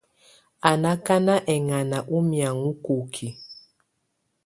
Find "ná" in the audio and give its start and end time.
0.83-0.91